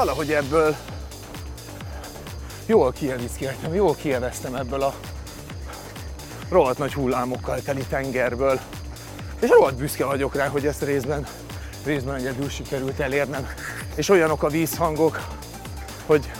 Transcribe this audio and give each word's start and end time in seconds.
valahogy 0.00 0.32
ebből 0.32 0.76
jól 2.66 2.92
kieliszkéltem, 2.92 3.74
jól 3.74 3.94
kieleztem 3.94 4.54
ebből 4.54 4.82
a 4.82 4.94
rohadt 6.48 6.78
nagy 6.78 6.94
hullámokkal 6.94 7.60
teli 7.60 7.84
tengerből. 7.88 8.60
És 9.40 9.48
rohadt 9.48 9.76
büszke 9.76 10.04
vagyok 10.04 10.34
rá, 10.34 10.46
hogy 10.46 10.66
ezt 10.66 10.82
részben, 10.82 11.26
részben 11.84 12.14
egyedül 12.14 12.48
sikerült 12.48 13.00
elérnem. 13.00 13.46
És 13.94 14.08
olyanok 14.08 14.42
a 14.42 14.48
vízhangok, 14.48 15.26
hogy, 16.06 16.30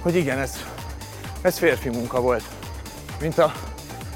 hogy 0.00 0.14
igen, 0.14 0.38
ez, 0.38 0.56
ez 1.42 1.58
férfi 1.58 1.88
munka 1.88 2.20
volt, 2.20 2.44
mint 3.20 3.38
a 3.38 3.52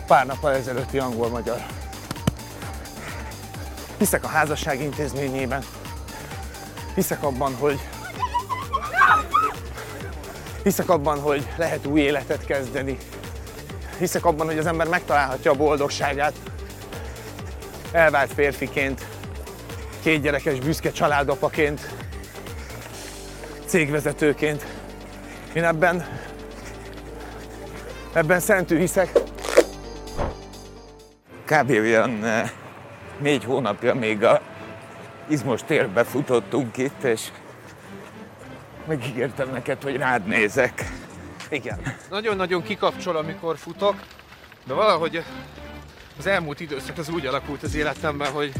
pár 0.06 0.26
nappal 0.26 0.52
ezelőtti 0.52 0.98
angol-magyar. 0.98 1.66
Hiszek 3.98 4.24
a 4.24 4.28
házasság 4.28 4.80
intézményében, 4.80 5.64
hiszek 6.94 7.22
abban, 7.22 7.54
hogy 7.54 7.80
hiszek 10.66 10.88
abban, 10.88 11.20
hogy 11.20 11.46
lehet 11.56 11.86
új 11.86 12.00
életet 12.00 12.46
kezdeni, 12.46 12.96
hiszek 13.98 14.24
abban, 14.24 14.46
hogy 14.46 14.58
az 14.58 14.66
ember 14.66 14.88
megtalálhatja 14.88 15.50
a 15.50 15.54
boldogságát 15.54 16.32
elvált 17.92 18.32
férfiként, 18.32 19.06
két 20.02 20.20
gyerekes 20.20 20.58
büszke 20.58 20.90
családapaként, 20.90 21.94
cégvezetőként. 23.66 24.66
Én 25.52 25.64
ebben, 25.64 26.06
ebben 28.12 28.40
szentű 28.40 28.78
hiszek. 28.78 29.10
Kb. 31.44 31.70
olyan 31.70 32.24
eh, 32.24 32.50
négy 33.18 33.44
hónapja 33.44 33.94
még 33.94 34.24
a 34.24 34.40
izmos 35.28 35.60
térbe 35.62 36.04
futottunk 36.04 36.76
itt, 36.76 37.02
és 37.02 37.28
megígértem 38.86 39.50
neked, 39.50 39.82
hogy 39.82 39.96
rád 39.96 40.26
nézek. 40.26 40.92
Igen. 41.48 41.80
Nagyon-nagyon 42.10 42.62
kikapcsol, 42.62 43.16
amikor 43.16 43.56
futok, 43.56 43.94
de 44.66 44.74
valahogy 44.74 45.24
az 46.18 46.26
elmúlt 46.26 46.60
időszak 46.60 46.98
az 46.98 47.08
úgy 47.08 47.26
alakult 47.26 47.62
az 47.62 47.74
életemben, 47.74 48.32
hogy 48.32 48.52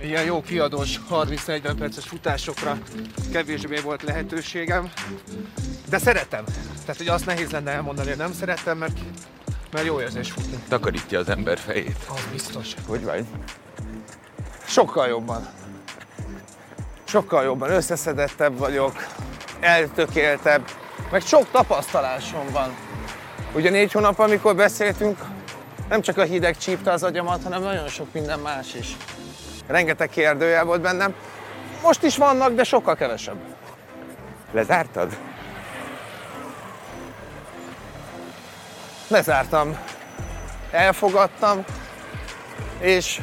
ilyen 0.00 0.24
jó 0.24 0.40
kiadós 0.40 1.00
30-40 1.10 1.74
perces 1.78 2.04
futásokra 2.04 2.78
kevésbé 3.32 3.80
volt 3.80 4.02
lehetőségem. 4.02 4.92
De 5.88 5.98
szeretem. 5.98 6.44
Tehát, 6.80 6.96
hogy 6.96 7.08
azt 7.08 7.26
nehéz 7.26 7.50
lenne 7.50 7.70
elmondani, 7.70 8.08
hogy 8.08 8.18
nem 8.18 8.32
szeretem, 8.32 8.78
mert, 8.78 8.98
mert 9.72 9.86
jó 9.86 10.00
érzés 10.00 10.30
futni. 10.30 10.58
Takarítja 10.68 11.18
az 11.18 11.28
ember 11.28 11.58
fejét. 11.58 12.06
Az 12.08 12.28
biztos. 12.32 12.74
Hogy 12.86 13.04
vagy? 13.04 13.24
Sokkal 14.66 15.08
jobban. 15.08 15.48
Sokkal 17.04 17.44
jobban 17.44 17.70
összeszedettebb 17.70 18.58
vagyok, 18.58 19.06
eltökéltebb, 19.60 20.62
meg 21.10 21.20
sok 21.20 21.50
tapasztalásom 21.50 22.50
van. 22.52 22.76
Ugye 23.54 23.70
négy 23.70 23.92
hónap, 23.92 24.18
amikor 24.18 24.56
beszéltünk, 24.56 25.18
nem 25.88 26.00
csak 26.00 26.18
a 26.18 26.22
hideg 26.22 26.56
csípte 26.56 26.92
az 26.92 27.02
agyamat, 27.02 27.42
hanem 27.42 27.62
nagyon 27.62 27.88
sok 27.88 28.12
minden 28.12 28.38
más 28.38 28.74
is. 28.74 28.96
Rengeteg 29.66 30.08
kérdőjel 30.08 30.64
volt 30.64 30.80
bennem. 30.80 31.14
Most 31.82 32.02
is 32.02 32.16
vannak, 32.16 32.52
de 32.52 32.64
sokkal 32.64 32.94
kevesebb. 32.94 33.36
Lezártad? 34.52 35.16
Lezártam. 39.08 39.78
Elfogadtam, 40.70 41.64
és 42.80 43.20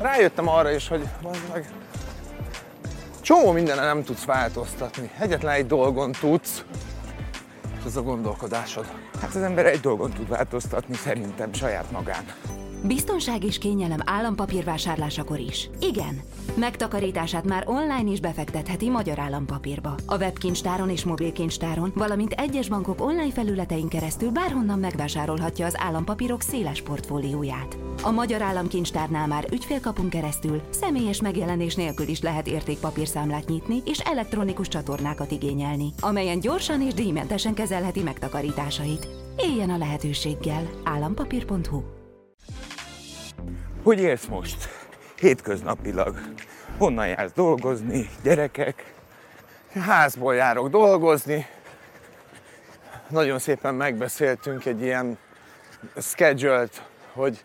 rájöttem 0.00 0.48
arra 0.48 0.70
is, 0.70 0.88
hogy 0.88 1.08
meg 1.52 1.64
csomó 3.24 3.52
mindenen 3.52 3.84
nem 3.84 4.04
tudsz 4.04 4.24
változtatni. 4.24 5.10
Egyetlen 5.18 5.54
egy 5.54 5.66
dolgon 5.66 6.12
tudsz, 6.12 6.64
és 7.78 7.84
az 7.84 7.96
a 7.96 8.02
gondolkodásod. 8.02 8.86
Hát 9.20 9.34
az 9.34 9.42
ember 9.42 9.66
egy 9.66 9.80
dolgon 9.80 10.10
tud 10.10 10.28
változtatni, 10.28 10.94
szerintem 10.94 11.52
saját 11.52 11.90
magán. 11.90 12.24
Biztonság 12.86 13.44
és 13.44 13.58
kényelem 13.58 14.00
állampapír 14.04 14.64
vásárlásakor 14.64 15.38
is. 15.38 15.70
Igen. 15.80 16.20
Megtakarítását 16.56 17.44
már 17.44 17.64
online 17.66 18.10
is 18.10 18.20
befektetheti 18.20 18.88
Magyar 18.88 19.18
Állampapírba. 19.18 19.94
A 20.06 20.16
webkincstáron 20.16 20.90
és 20.90 21.04
mobilkincstáron, 21.04 21.92
valamint 21.94 22.32
egyes 22.32 22.68
bankok 22.68 23.00
online 23.00 23.32
felületein 23.32 23.88
keresztül 23.88 24.30
bárhonnan 24.30 24.78
megvásárolhatja 24.78 25.66
az 25.66 25.74
állampapírok 25.78 26.40
széles 26.40 26.82
portfólióját. 26.82 27.76
A 28.02 28.10
Magyar 28.10 28.42
Államkincstárnál 28.42 29.26
már 29.26 29.46
ügyfélkapunk 29.52 30.10
keresztül 30.10 30.62
személyes 30.70 31.20
megjelenés 31.20 31.74
nélkül 31.74 32.08
is 32.08 32.20
lehet 32.20 32.46
értékpapírszámlát 32.46 33.48
nyitni 33.48 33.82
és 33.84 33.98
elektronikus 33.98 34.68
csatornákat 34.68 35.30
igényelni, 35.30 35.92
amelyen 36.00 36.40
gyorsan 36.40 36.82
és 36.82 36.94
díjmentesen 36.94 37.54
kezelheti 37.54 38.02
megtakarításait. 38.02 39.08
Éljen 39.36 39.70
a 39.70 39.76
lehetőséggel. 39.76 40.70
Állampapír.hu 40.84 41.93
Hogy 43.84 44.00
élsz 44.00 44.26
most? 44.26 44.68
Hétköznapilag. 45.18 46.20
Honnan 46.78 47.06
jársz 47.06 47.32
dolgozni? 47.32 48.10
Gyerekek? 48.22 48.94
Házból 49.72 50.34
járok 50.34 50.68
dolgozni. 50.68 51.46
Nagyon 53.08 53.38
szépen 53.38 53.74
megbeszéltünk 53.74 54.64
egy 54.64 54.82
ilyen 54.82 55.18
schedule 55.96 56.66
hogy 57.12 57.44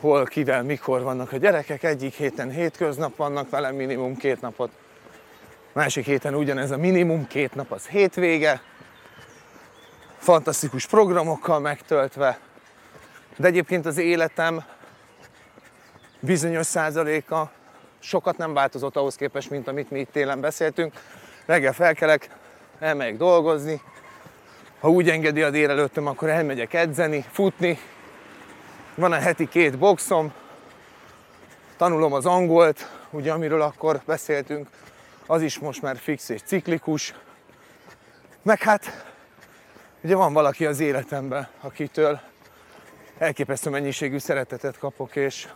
hol, 0.00 0.24
kivel, 0.24 0.62
mikor 0.62 1.02
vannak 1.02 1.32
a 1.32 1.36
gyerekek. 1.36 1.82
Egyik 1.82 2.14
héten 2.14 2.50
hétköznap 2.50 3.16
vannak 3.16 3.50
velem 3.50 3.74
minimum 3.74 4.16
két 4.16 4.40
napot. 4.40 4.70
Másik 5.72 6.04
héten 6.04 6.34
ugyanez 6.34 6.70
a 6.70 6.76
minimum 6.76 7.26
két 7.26 7.54
nap 7.54 7.72
az 7.72 7.86
hétvége. 7.86 8.60
Fantasztikus 10.16 10.86
programokkal 10.86 11.60
megtöltve. 11.60 12.38
De 13.36 13.46
egyébként 13.46 13.86
az 13.86 13.98
életem 13.98 14.64
bizonyos 16.20 16.66
százaléka 16.66 17.50
sokat 17.98 18.36
nem 18.36 18.54
változott 18.54 18.96
ahhoz 18.96 19.14
képest, 19.14 19.50
mint 19.50 19.68
amit 19.68 19.90
mi 19.90 19.98
itt 19.98 20.12
télen 20.12 20.40
beszéltünk. 20.40 20.92
Reggel 21.46 21.72
felkelek, 21.72 22.30
elmegyek 22.78 23.16
dolgozni, 23.16 23.80
ha 24.80 24.90
úgy 24.90 25.10
engedi 25.10 25.42
a 25.42 25.50
délelőttöm, 25.50 26.06
akkor 26.06 26.28
elmegyek 26.28 26.74
edzeni, 26.74 27.24
futni, 27.30 27.78
van 28.94 29.12
a 29.12 29.18
heti 29.18 29.48
két 29.48 29.78
boxom, 29.78 30.32
tanulom 31.76 32.12
az 32.12 32.26
angolt, 32.26 32.90
ugye 33.10 33.32
amiről 33.32 33.62
akkor 33.62 34.00
beszéltünk, 34.04 34.68
az 35.26 35.42
is 35.42 35.58
most 35.58 35.82
már 35.82 35.96
fix 35.96 36.28
és 36.28 36.42
ciklikus. 36.42 37.14
Meg 38.42 38.62
hát, 38.62 39.06
ugye 40.00 40.14
van 40.14 40.32
valaki 40.32 40.66
az 40.66 40.80
életemben, 40.80 41.48
akitől 41.60 42.20
elképesztő 43.18 43.70
mennyiségű 43.70 44.18
szeretetet 44.18 44.78
kapok, 44.78 45.16
és, 45.16 45.48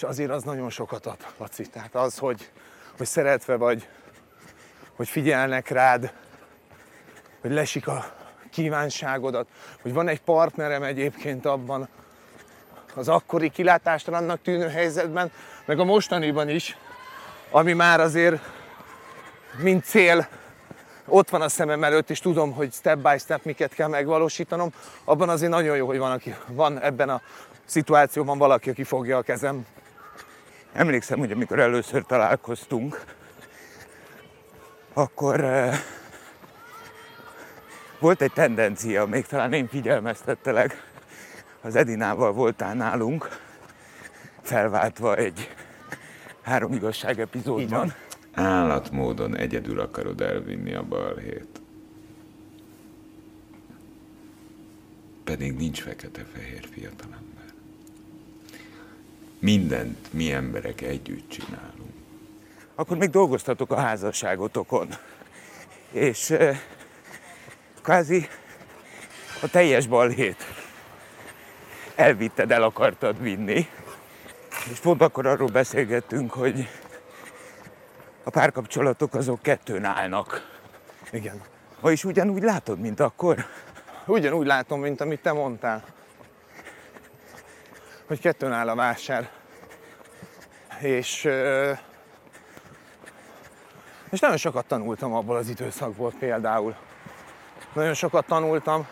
és 0.00 0.06
azért 0.06 0.30
az 0.30 0.42
nagyon 0.42 0.70
sokat 0.70 1.06
ad, 1.06 1.16
Laci. 1.38 1.66
Tehát 1.66 1.94
az, 1.94 2.18
hogy, 2.18 2.50
hogy 2.96 3.06
szeretve 3.06 3.56
vagy, 3.56 3.88
hogy 4.96 5.08
figyelnek 5.08 5.68
rád, 5.68 6.12
hogy 7.40 7.50
lesik 7.50 7.86
a 7.86 8.04
kívánságodat, 8.50 9.48
hogy 9.82 9.92
van 9.92 10.08
egy 10.08 10.20
partnerem 10.20 10.82
egyébként 10.82 11.46
abban, 11.46 11.88
az 12.94 13.08
akkori 13.08 13.50
kilátástalannak 13.50 14.42
tűnő 14.42 14.68
helyzetben, 14.68 15.32
meg 15.64 15.78
a 15.78 15.84
mostaniban 15.84 16.48
is, 16.48 16.76
ami 17.50 17.72
már 17.72 18.00
azért 18.00 18.42
mint 19.58 19.84
cél 19.84 20.28
ott 21.06 21.30
van 21.30 21.42
a 21.42 21.48
szemem 21.48 21.84
előtt, 21.84 22.10
és 22.10 22.20
tudom, 22.20 22.52
hogy 22.52 22.72
step 22.72 22.98
by 22.98 23.18
step 23.18 23.44
miket 23.44 23.74
kell 23.74 23.88
megvalósítanom, 23.88 24.72
abban 25.04 25.28
azért 25.28 25.50
nagyon 25.50 25.76
jó, 25.76 25.86
hogy 25.86 25.98
van, 25.98 26.10
aki, 26.10 26.34
van 26.46 26.80
ebben 26.80 27.08
a 27.08 27.20
szituációban 27.64 28.38
valaki, 28.38 28.70
aki 28.70 28.84
fogja 28.84 29.16
a 29.16 29.22
kezem. 29.22 29.66
Emlékszem, 30.72 31.18
hogy 31.18 31.30
amikor 31.30 31.58
először 31.58 32.04
találkoztunk, 32.04 33.04
akkor 34.92 35.40
eh, 35.40 35.78
volt 37.98 38.22
egy 38.22 38.32
tendencia, 38.32 39.06
még 39.06 39.26
talán 39.26 39.52
én 39.52 39.68
figyelmeztettelek, 39.68 40.88
az 41.60 41.76
Edinával 41.76 42.32
voltál 42.32 42.74
nálunk, 42.74 43.28
felváltva 44.42 45.16
egy 45.16 45.54
három 46.42 46.72
igazság 46.72 47.20
epizódban. 47.20 47.94
Állatmódon 48.32 49.36
egyedül 49.36 49.80
akarod 49.80 50.20
elvinni 50.20 50.74
a 50.74 50.82
balhét. 50.82 51.60
Pedig 55.24 55.56
nincs 55.56 55.82
fekete-fehér 55.82 56.68
fiatalember. 56.72 57.39
Mindent 59.40 60.12
mi 60.12 60.32
emberek 60.32 60.80
együtt 60.80 61.30
csinálunk. 61.30 61.92
Akkor 62.74 62.96
még 62.96 63.10
dolgoztatok 63.10 63.72
a 63.72 63.76
házasságotokon. 63.76 64.88
És 65.90 66.34
kvázi 67.82 68.28
a 69.42 69.48
teljes 69.48 69.86
balhét 69.86 70.44
elvitted, 71.94 72.50
el 72.50 72.62
akartad 72.62 73.22
vinni. 73.22 73.66
És 74.70 74.78
pont 74.78 75.02
akkor 75.02 75.26
arról 75.26 75.48
beszélgettünk, 75.48 76.32
hogy 76.32 76.68
a 78.22 78.30
párkapcsolatok 78.30 79.14
azok 79.14 79.42
kettőn 79.42 79.84
állnak. 79.84 80.58
Igen. 81.12 81.42
Ma 81.80 81.90
is 81.90 82.04
ugyanúgy 82.04 82.42
látod, 82.42 82.78
mint 82.78 83.00
akkor? 83.00 83.46
Ugyanúgy 84.06 84.46
látom, 84.46 84.80
mint 84.80 85.00
amit 85.00 85.22
te 85.22 85.32
mondtál. 85.32 85.84
Hogy 88.10 88.20
kettőn 88.20 88.52
áll 88.52 88.68
a 88.68 88.74
vásár. 88.74 89.30
És, 90.80 91.24
és 94.10 94.20
nagyon 94.20 94.36
sokat 94.36 94.66
tanultam 94.66 95.14
abból 95.14 95.36
az 95.36 95.48
időszakból 95.48 96.12
például. 96.18 96.74
Nagyon 97.72 97.94
sokat 97.94 98.26
tanultam 98.26 98.86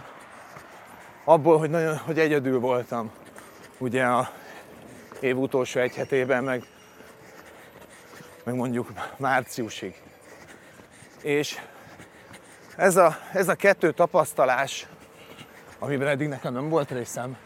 abból, 1.24 1.58
hogy, 1.58 1.70
nagyon, 1.70 1.96
hogy 1.96 2.18
egyedül 2.18 2.60
voltam. 2.60 3.10
Ugye 3.78 4.04
a 4.04 4.30
év 5.20 5.38
utolsó 5.38 5.80
egy 5.80 5.94
hetében, 5.94 6.44
meg, 6.44 6.64
meg 8.44 8.54
mondjuk 8.54 8.92
márciusig. 9.16 10.02
És 11.22 11.60
ez 12.76 12.96
a, 12.96 13.16
ez 13.32 13.48
a 13.48 13.54
kettő 13.54 13.92
tapasztalás, 13.92 14.86
amiben 15.78 16.08
eddig 16.08 16.28
nekem 16.28 16.52
nem 16.52 16.68
volt 16.68 16.90
részem, 16.90 17.36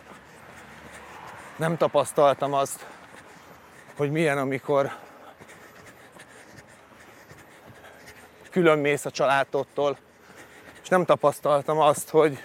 nem 1.62 1.76
tapasztaltam 1.76 2.52
azt, 2.52 2.86
hogy 3.96 4.10
milyen, 4.10 4.38
amikor 4.38 4.92
külön 8.50 8.78
mész 8.78 9.04
a 9.04 9.10
családodtól, 9.10 9.98
és 10.82 10.88
nem 10.88 11.04
tapasztaltam 11.04 11.78
azt, 11.78 12.10
hogy, 12.10 12.42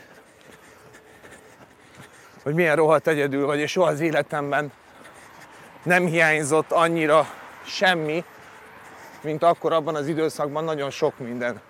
hogy 2.43 2.53
milyen 2.53 2.75
rohadt 2.75 3.07
egyedül 3.07 3.45
vagy, 3.45 3.59
és 3.59 3.71
soha 3.71 3.87
az 3.87 3.99
életemben 3.99 4.71
nem 5.83 6.05
hiányzott 6.05 6.71
annyira 6.71 7.27
semmi, 7.65 8.23
mint 9.21 9.43
akkor 9.43 9.73
abban 9.73 9.95
az 9.95 10.07
időszakban 10.07 10.63
nagyon 10.63 10.89
sok 10.89 11.17
minden. 11.17 11.61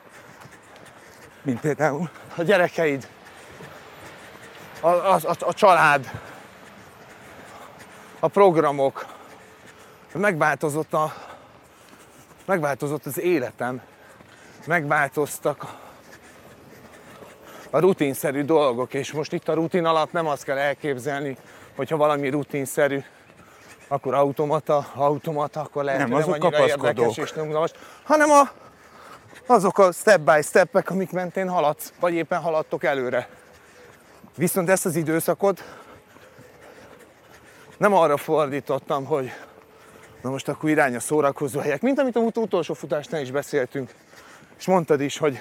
Mint 1.42 1.60
például? 1.60 2.10
A 2.36 2.44
gyerekeid, 2.44 3.08
a, 4.80 4.88
a, 4.88 5.14
a, 5.14 5.36
a 5.40 5.54
család, 5.54 6.12
a 8.20 8.28
programok, 8.28 9.06
megváltozott, 10.14 10.94
a, 10.94 11.14
megváltozott 12.46 13.06
az 13.06 13.20
életem, 13.20 13.82
megváltoztak 14.66 15.76
a 17.70 17.80
rutinszerű 17.80 18.44
dolgok, 18.44 18.94
és 18.94 19.12
most 19.12 19.34
itt 19.34 19.48
a 19.48 19.54
rutin 19.54 19.86
alatt 19.86 20.12
nem 20.12 20.28
azt 20.28 20.44
kell 20.44 20.58
elképzelni, 20.58 21.38
hogyha 21.76 21.98
valami 21.98 22.30
rutinszerű, 22.30 23.04
akkor 23.88 24.14
automata, 24.14 24.86
automata, 24.96 25.60
akkor 25.60 25.84
lehet, 25.84 26.00
Nem, 26.00 26.12
hogy 26.12 26.20
nem 26.20 26.30
azok 26.30 26.44
annyira 26.44 26.58
kapaszkodók. 26.58 26.98
érdekes 26.98 27.18
és 27.18 27.34
nyomgalmas, 27.34 27.72
hanem 28.04 28.30
a, 28.30 28.50
azok 29.46 29.78
a 29.78 29.92
step 29.92 30.20
by 30.20 30.42
stepek, 30.42 30.90
amik 30.90 31.12
mentén 31.12 31.50
haladsz, 31.50 31.94
vagy 32.00 32.14
éppen 32.14 32.40
haladtok 32.42 32.84
előre. 32.84 33.30
Viszont 34.36 34.70
ezt 34.70 34.86
az 34.86 34.96
időszakot 34.96 35.64
nem 37.78 37.94
arra 37.94 38.18
fordítottam, 38.18 39.06
hogy 39.06 39.32
na 40.22 40.30
most 40.30 40.48
akkor 40.48 40.70
irány 40.70 40.96
a 40.96 41.00
szórakozó 41.00 41.60
helyek, 41.60 41.82
mint 41.82 42.00
amit 42.00 42.16
a 42.16 42.20
ut- 42.20 42.38
utolsó 42.38 42.74
futásnál 42.74 43.22
is 43.22 43.32
beszéltünk, 43.32 43.92
és 44.60 44.66
mondtad 44.66 45.02
is, 45.02 45.18
hogy 45.18 45.40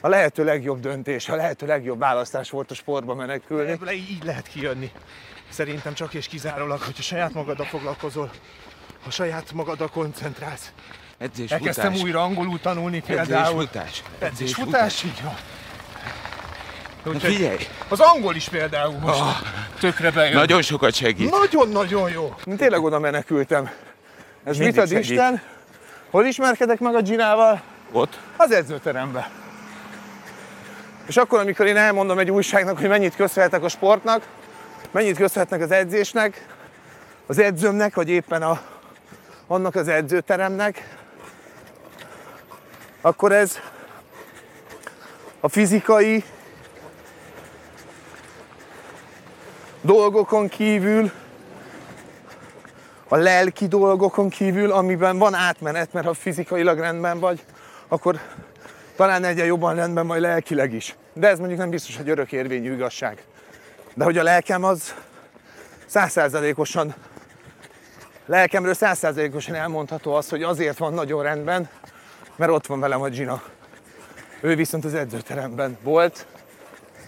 a 0.00 0.08
lehető 0.08 0.44
legjobb 0.44 0.80
döntés, 0.80 1.28
a 1.28 1.36
lehető 1.36 1.66
legjobb 1.66 1.98
választás 1.98 2.50
volt 2.50 2.70
a 2.70 2.74
sportba 2.74 3.14
menekülni. 3.14 3.70
Ebből 3.70 3.88
így 3.90 4.24
lehet 4.24 4.48
kijönni. 4.48 4.90
Szerintem 5.48 5.94
csak 5.94 6.14
és 6.14 6.26
kizárólag, 6.26 6.80
hogyha 6.82 7.02
saját 7.02 7.32
magaddal 7.32 7.66
foglalkozol, 7.66 8.30
ha 9.04 9.10
saját 9.10 9.52
magaddal 9.52 9.88
koncentrálsz. 9.88 10.72
edzés, 11.18 11.50
Elkezdtem 11.50 11.84
futás. 11.86 12.02
újra 12.02 12.22
angolul 12.22 12.60
tanulni 12.60 12.96
Edzés, 12.96 13.16
például. 13.16 13.60
futás. 13.60 14.02
Edzés, 14.18 14.54
futás, 14.54 15.02
így 15.02 15.22
van. 15.22 15.34
Úgyhogy 17.14 17.34
figyelj, 17.34 17.66
az 17.88 18.00
angol 18.00 18.34
is 18.34 18.48
például 18.48 18.98
most 18.98 19.20
tökre 19.84 20.10
bejön. 20.10 20.34
nagyon 20.34 20.62
sokat 20.62 20.94
segít. 20.94 21.30
Nagyon-nagyon 21.30 22.10
jó. 22.10 22.34
Én 22.44 22.56
tényleg 22.56 22.82
oda 22.84 22.98
menekültem. 22.98 23.70
Ez 24.44 24.56
Mit 24.56 24.78
ad. 24.78 24.90
Isten? 24.90 25.42
Hol 26.10 26.24
ismerkedek 26.24 26.80
meg 26.80 26.94
a 26.94 27.02
Ginával? 27.02 27.62
Ott? 27.92 28.18
Az 28.36 28.52
edzőterembe. 28.52 29.30
És 31.06 31.16
akkor, 31.16 31.38
amikor 31.38 31.66
én 31.66 31.76
elmondom 31.76 32.18
egy 32.18 32.30
újságnak, 32.30 32.78
hogy 32.78 32.88
mennyit 32.88 33.16
köszönhetek 33.16 33.62
a 33.62 33.68
sportnak, 33.68 34.26
mennyit 34.90 35.16
köszönhetnek 35.16 35.60
az 35.60 35.70
edzésnek, 35.70 36.46
az 37.26 37.38
edzőmnek, 37.38 37.94
vagy 37.94 38.08
éppen 38.08 38.42
a, 38.42 38.60
annak 39.46 39.74
az 39.74 39.88
edzőteremnek, 39.88 40.96
akkor 43.00 43.32
ez 43.32 43.58
a 45.40 45.48
fizikai 45.48 46.24
dolgokon 49.84 50.48
kívül, 50.48 51.10
a 53.08 53.16
lelki 53.16 53.66
dolgokon 53.66 54.28
kívül, 54.28 54.72
amiben 54.72 55.18
van 55.18 55.34
átmenet, 55.34 55.92
mert 55.92 56.06
ha 56.06 56.14
fizikailag 56.14 56.78
rendben 56.78 57.18
vagy, 57.18 57.44
akkor 57.88 58.20
talán 58.96 59.24
egyen 59.24 59.46
jobban 59.46 59.74
rendben 59.74 60.06
vagy 60.06 60.20
lelkileg 60.20 60.72
is. 60.72 60.96
De 61.12 61.28
ez 61.28 61.38
mondjuk 61.38 61.60
nem 61.60 61.70
biztos, 61.70 61.96
hogy 61.96 62.08
örökérvényű 62.08 62.72
igazság. 62.72 63.24
De 63.94 64.04
hogy 64.04 64.18
a 64.18 64.22
lelkem 64.22 64.64
az 64.64 64.94
százszázalékosan, 65.86 66.94
lelkemről 68.26 68.74
százszázalékosan 68.74 69.54
elmondható 69.54 70.14
az, 70.14 70.28
hogy 70.28 70.42
azért 70.42 70.78
van 70.78 70.94
nagyon 70.94 71.22
rendben, 71.22 71.68
mert 72.36 72.50
ott 72.50 72.66
van 72.66 72.80
velem 72.80 73.02
a 73.02 73.08
Gina. 73.08 73.42
Ő 74.40 74.54
viszont 74.54 74.84
az 74.84 74.94
edzőteremben 74.94 75.78
volt, 75.82 76.26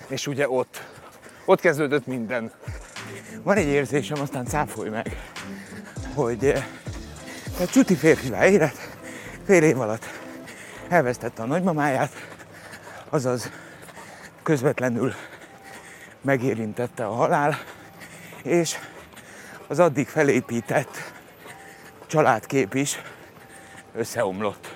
és 0.08 0.26
ugye 0.26 0.48
ott. 0.48 0.95
Ott 1.48 1.60
kezdődött 1.60 2.06
minden. 2.06 2.52
Van 3.42 3.56
egy 3.56 3.66
érzésem, 3.66 4.20
aztán 4.20 4.46
cáfolj 4.46 4.88
meg, 4.88 5.16
hogy 6.14 6.44
eh, 6.44 6.66
egy 7.60 7.68
csuti 7.68 7.94
férfivá 7.94 8.46
érett, 8.46 8.76
fél 9.44 9.62
év 9.62 9.80
alatt 9.80 10.04
elvesztette 10.88 11.42
a 11.42 11.46
nagymamáját, 11.46 12.12
azaz 13.10 13.50
közvetlenül 14.42 15.12
megérintette 16.20 17.06
a 17.06 17.12
halál, 17.12 17.58
és 18.42 18.76
az 19.66 19.78
addig 19.78 20.08
felépített 20.08 21.12
családkép 22.06 22.74
is 22.74 23.00
összeomlott. 23.94 24.74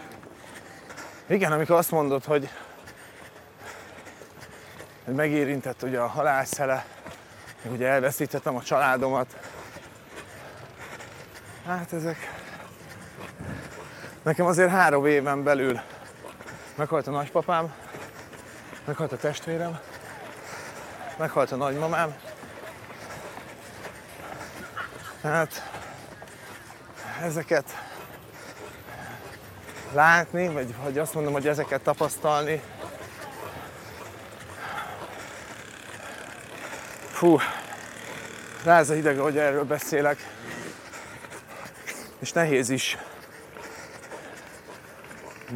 Igen, 1.27 1.53
amikor 1.53 1.77
azt 1.77 1.91
mondod, 1.91 2.25
hogy 2.25 2.49
megérintett 5.15 5.83
ugye 5.83 5.99
a 5.99 6.07
halálszele, 6.07 6.85
ugye 7.65 7.87
elveszítettem 7.87 8.57
a 8.57 8.63
családomat. 8.63 9.37
Hát 11.67 11.93
ezek... 11.93 12.17
Nekem 14.23 14.47
azért 14.47 14.71
három 14.71 15.07
éven 15.07 15.43
belül 15.43 15.81
meghalt 16.75 17.07
a 17.07 17.11
nagypapám, 17.11 17.75
meghalt 18.85 19.13
a 19.13 19.17
testvérem, 19.17 19.79
meghalt 21.17 21.53
a 21.53 21.57
nagymamám. 21.57 22.15
Hát 25.23 25.71
ezeket 27.23 27.65
látni, 29.93 30.49
vagy, 30.49 30.75
vagy 30.83 30.99
azt 30.99 31.15
mondom, 31.15 31.33
hogy 31.33 31.49
ezeket 31.49 31.81
tapasztalni. 31.81 32.63
Fú, 37.21 37.39
ráz 38.65 38.91
a 38.91 38.95
hideg, 38.95 39.19
hogy 39.19 39.39
erről 39.39 39.65
beszélek. 39.65 40.19
És 42.19 42.33
nehéz 42.33 42.69
is. 42.69 42.99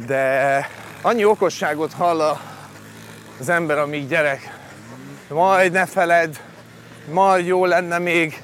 De 0.05 0.69
annyi 1.01 1.25
okosságot 1.25 1.93
hall 1.93 2.37
az 3.39 3.49
ember, 3.49 3.77
amíg 3.77 4.07
gyerek. 4.07 4.57
Majd 5.27 5.71
ne 5.71 5.85
feled, 5.85 6.41
majd 7.11 7.45
jó 7.45 7.65
lenne 7.65 7.97
még. 7.97 8.41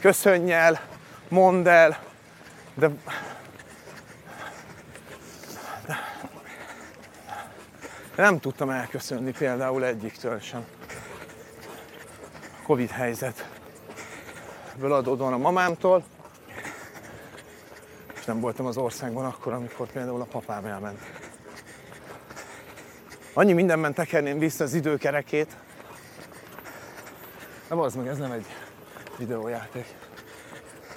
Köszönj 0.00 0.52
el, 0.52 0.80
mondd 1.28 1.68
el, 1.68 1.98
de 2.74 2.90
nem 8.20 8.40
tudtam 8.40 8.70
elköszönni 8.70 9.32
például 9.32 9.84
egyiktől 9.84 10.38
sem. 10.38 10.64
Covid 12.62 12.90
helyzet. 12.90 13.48
Ebből 14.74 14.92
adódóan 14.92 15.32
a 15.32 15.38
mamámtól, 15.38 16.04
és 18.14 18.24
nem 18.24 18.40
voltam 18.40 18.66
az 18.66 18.76
országban 18.76 19.24
akkor, 19.24 19.52
amikor 19.52 19.90
például 19.92 20.20
a 20.20 20.24
papám 20.24 20.64
elment. 20.64 20.98
Annyi 23.32 23.52
mindenben 23.52 23.94
tekerném 23.94 24.38
vissza 24.38 24.64
az 24.64 24.74
időkerekét. 24.74 25.56
De 27.68 27.74
az 27.74 27.94
meg, 27.94 28.06
ez 28.06 28.18
nem 28.18 28.32
egy 28.32 28.46
videójáték. 29.18 29.86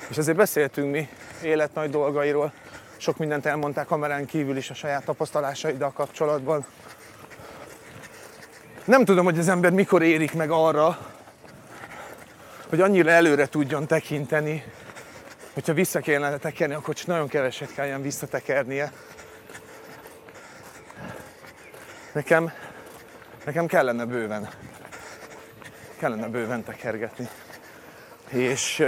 És 0.09 0.17
ezért 0.17 0.37
beszéltünk 0.37 0.91
mi 0.91 1.09
élet 1.43 1.73
nagy 1.73 1.89
dolgairól. 1.89 2.53
Sok 2.97 3.17
mindent 3.17 3.45
elmondták 3.45 3.85
kamerán 3.85 4.25
kívül 4.25 4.57
is 4.57 4.69
a 4.69 4.73
saját 4.73 5.05
tapasztalásaiddal 5.05 5.91
kapcsolatban. 5.91 6.65
Nem 8.85 9.05
tudom, 9.05 9.25
hogy 9.25 9.39
az 9.39 9.47
ember 9.47 9.71
mikor 9.71 10.01
érik 10.01 10.33
meg 10.33 10.51
arra, 10.51 10.97
hogy 12.69 12.81
annyira 12.81 13.11
előre 13.11 13.47
tudjon 13.47 13.87
tekinteni, 13.87 14.63
hogyha 15.53 15.73
vissza 15.73 15.99
kellene 15.99 16.37
tekerni, 16.37 16.73
akkor 16.73 16.93
csak 16.93 17.07
nagyon 17.07 17.27
keveset 17.27 17.73
kelljen 17.73 18.01
visszatekernie. 18.01 18.91
Nekem, 22.11 22.51
nekem 23.45 23.65
kellene 23.65 24.05
bőven, 24.05 24.49
kellene 25.97 26.27
bőven 26.27 26.63
tekergetni. 26.63 27.27
És 28.29 28.79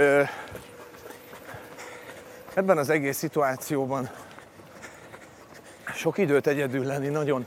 ebben 2.54 2.78
az 2.78 2.88
egész 2.88 3.16
szituációban 3.16 4.10
sok 5.94 6.18
időt 6.18 6.46
egyedül 6.46 6.84
lenni 6.84 7.08
nagyon, 7.08 7.46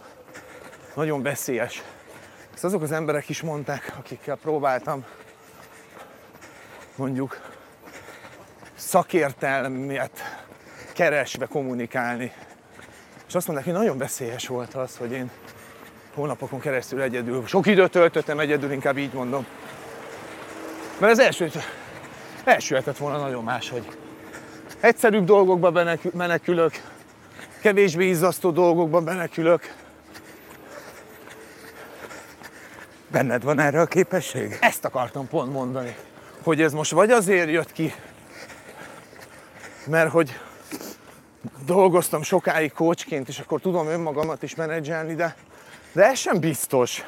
nagyon 0.93 1.21
veszélyes. 1.21 1.83
Ezt 2.59 2.67
azok 2.67 2.81
az 2.81 2.91
emberek 2.91 3.29
is 3.29 3.41
mondták, 3.41 3.93
akikkel 3.97 4.35
próbáltam 4.35 5.05
mondjuk 6.95 7.41
szakértelmet 8.75 10.11
keresve 10.93 11.45
kommunikálni. 11.45 12.31
És 13.27 13.35
azt 13.35 13.47
mondták, 13.47 13.67
hogy 13.67 13.77
nagyon 13.77 13.97
veszélyes 13.97 14.47
volt 14.47 14.73
az, 14.73 14.97
hogy 14.97 15.11
én 15.11 15.31
hónapokon 16.13 16.59
keresztül 16.59 17.01
egyedül, 17.01 17.47
sok 17.47 17.67
időt 17.67 17.91
töltöttem 17.91 18.39
egyedül, 18.39 18.71
inkább 18.71 18.97
így 18.97 19.13
mondom. 19.13 19.45
Mert 20.97 21.11
az 21.11 21.19
első, 21.19 21.51
lehetett 22.45 22.97
volna 22.97 23.17
nagyon 23.17 23.43
máshogy. 23.43 23.87
Egyszerűbb 24.79 25.25
dolgokba 25.25 25.71
menekül- 25.71 26.13
menekülök, 26.13 26.81
kevésbé 27.61 28.07
izzasztó 28.07 28.51
dolgokba 28.51 28.99
menekülök. 28.99 29.87
Benned 33.11 33.43
van 33.43 33.59
erre 33.59 33.81
a 33.81 33.85
képesség? 33.85 34.57
Ezt 34.61 34.85
akartam 34.85 35.27
pont 35.27 35.51
mondani, 35.51 35.95
hogy 36.43 36.61
ez 36.61 36.73
most 36.73 36.91
vagy 36.91 37.11
azért 37.11 37.49
jött 37.49 37.71
ki, 37.71 37.93
mert 39.85 40.11
hogy 40.11 40.39
dolgoztam 41.65 42.21
sokáig 42.21 42.71
coachként, 42.73 43.27
és 43.27 43.39
akkor 43.39 43.61
tudom 43.61 43.87
önmagamat 43.87 44.43
is 44.43 44.55
menedzselni, 44.55 45.15
de, 45.15 45.35
de 45.91 46.03
ez 46.03 46.19
sem 46.19 46.39
biztos. 46.39 47.03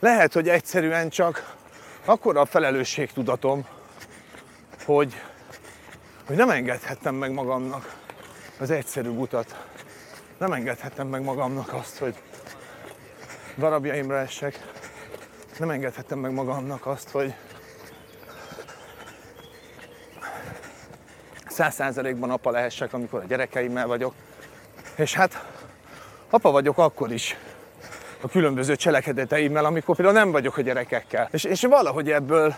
Lehet, 0.00 0.32
hogy 0.32 0.48
egyszerűen 0.48 1.08
csak 1.08 1.54
akkora 2.04 2.40
a 2.40 2.46
felelősségtudatom, 2.46 3.66
hogy, 4.84 5.22
hogy 6.26 6.36
nem 6.36 6.50
engedhettem 6.50 7.14
meg 7.14 7.32
magamnak 7.32 7.94
az 8.58 8.70
egyszerű 8.70 9.08
utat. 9.08 9.66
Nem 10.38 10.52
engedhettem 10.52 11.06
meg 11.06 11.22
magamnak 11.22 11.72
azt, 11.72 11.98
hogy 11.98 12.14
darabjaimra 13.56 14.18
essek. 14.18 14.60
Nem 15.58 15.70
engedhettem 15.70 16.18
meg 16.18 16.32
magamnak 16.32 16.86
azt, 16.86 17.10
hogy 17.10 17.34
száz 21.48 21.74
százalékban 21.74 22.30
apa 22.30 22.50
lehessek, 22.50 22.92
amikor 22.92 23.20
a 23.20 23.26
gyerekeimmel 23.26 23.86
vagyok. 23.86 24.14
És 24.94 25.14
hát 25.14 25.44
apa 26.30 26.50
vagyok 26.50 26.78
akkor 26.78 27.12
is 27.12 27.36
a 28.20 28.28
különböző 28.28 28.76
cselekedeteimmel, 28.76 29.64
amikor 29.64 29.96
például 29.96 30.16
nem 30.16 30.30
vagyok 30.30 30.56
a 30.56 30.60
gyerekekkel. 30.60 31.28
És, 31.32 31.44
és 31.44 31.60
valahogy 31.62 32.10
ebből 32.10 32.54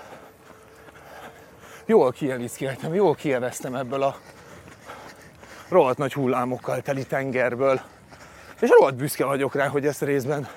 jól 1.87 2.13
kieviszkéltem, 2.13 2.95
jól 2.95 3.15
kieveztem 3.15 3.75
ebből 3.75 4.03
a 4.03 4.17
rohadt 5.69 5.99
nagy 5.99 6.13
hullámokkal 6.13 6.81
teli 6.81 7.07
tengerből. 7.07 7.81
És 8.61 8.69
rohadt 8.69 8.97
büszke 8.97 9.25
vagyok 9.25 9.55
rá, 9.55 9.67
hogy 9.67 9.87
ezt 9.87 10.03
részben, 10.03 10.49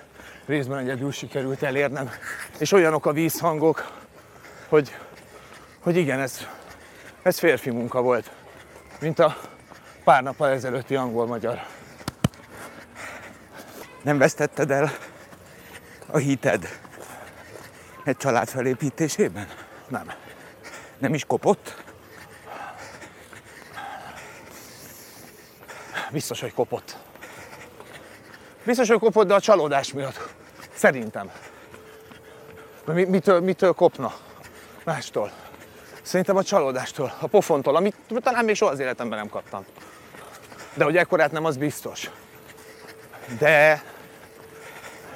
részben 0.46 0.78
egyedül 0.78 1.12
sikerült 1.12 1.64
elérnem. 1.64 2.10
És 2.58 2.72
olyanok 2.72 3.06
a 3.06 3.12
vízhangok, 3.12 3.92
hogy, 4.70 4.96
hogy 5.80 5.96
igen, 5.96 6.20
ez, 6.20 6.48
ez 7.22 7.40
férfi 7.40 7.70
munka 7.70 8.02
volt, 8.02 8.32
mint 9.00 9.20
a 9.20 9.38
pár 10.04 10.24
nappal 10.24 10.50
ezelőtti 10.50 10.96
angol-magyar. 10.96 11.66
Nem 14.02 14.18
vesztetted 14.18 14.72
el 14.72 14.92
a 16.06 16.18
hited 16.18 16.80
egy 18.04 18.18
család 18.18 18.48
felépítésében? 18.48 19.48
Nem. 19.88 20.12
Nem 20.98 21.14
is 21.14 21.26
kopott? 21.26 21.84
Biztos, 26.12 26.42
hogy 26.42 26.54
kopott. 26.54 26.98
Biztos, 28.66 28.90
hogy 28.90 29.00
kopott, 29.00 29.28
de 29.28 29.34
a 29.34 29.40
csalódás 29.40 29.94
miatt. 29.94 30.30
Szerintem. 30.74 31.32
Mi- 32.86 33.06
mitől, 33.06 33.40
mitől 33.40 33.74
kopna? 33.74 34.14
Mástól. 34.84 35.32
Szerintem 36.02 36.36
a 36.36 36.44
csalódástól, 36.44 37.14
a 37.20 37.28
pofontól, 37.28 37.76
amit 37.76 37.96
talán 38.22 38.46
még 38.46 38.56
soha 38.56 38.72
az 38.72 38.80
életemben 38.80 39.18
nem 39.18 39.30
kaptam. 39.30 39.66
De 40.74 40.84
hogy 40.84 40.98
ekkorát 40.98 41.32
nem, 41.32 41.46
az 41.46 41.58
biztos. 41.58 42.10
De, 43.38 43.84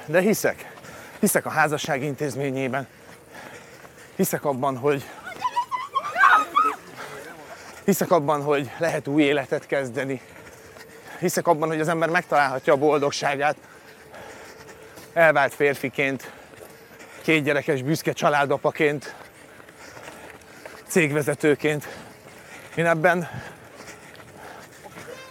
de 0.06 0.20
hiszek. 0.20 0.72
Hiszek 1.20 1.46
a 1.46 1.50
házasság 1.50 2.02
intézményében. 2.02 2.86
Hiszek 4.16 4.44
abban, 4.44 4.76
hogy 4.76 5.04
hiszek 7.84 8.10
abban, 8.10 8.42
hogy 8.42 8.70
lehet 8.78 9.06
új 9.06 9.22
életet 9.22 9.66
kezdeni. 9.66 10.20
Hiszek 11.18 11.46
abban, 11.46 11.68
hogy 11.68 11.80
az 11.80 11.88
ember 11.88 12.08
megtalálhatja 12.08 12.72
a 12.72 12.76
boldogságát 12.76 13.56
elvált 15.12 15.54
férfiként, 15.54 16.30
két 17.22 17.44
gyerekes 17.44 17.82
büszke 17.82 18.12
családapaként, 18.12 19.14
cégvezetőként. 20.86 21.88
Én 22.74 22.86
ebben, 22.86 23.28